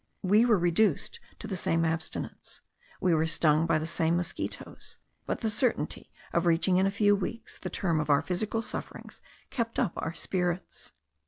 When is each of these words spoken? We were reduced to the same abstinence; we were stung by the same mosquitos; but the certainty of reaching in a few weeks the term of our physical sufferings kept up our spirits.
We 0.23 0.47
were 0.47 0.57
reduced 0.57 1.19
to 1.37 1.47
the 1.47 1.55
same 1.55 1.85
abstinence; 1.85 2.61
we 2.99 3.13
were 3.13 3.27
stung 3.27 3.67
by 3.67 3.77
the 3.77 3.85
same 3.85 4.17
mosquitos; 4.17 4.97
but 5.27 5.41
the 5.41 5.49
certainty 5.51 6.09
of 6.33 6.47
reaching 6.47 6.77
in 6.77 6.87
a 6.87 6.89
few 6.89 7.15
weeks 7.15 7.59
the 7.59 7.69
term 7.69 7.99
of 7.99 8.09
our 8.09 8.23
physical 8.23 8.63
sufferings 8.63 9.21
kept 9.51 9.77
up 9.77 9.93
our 9.97 10.15
spirits. 10.15 10.93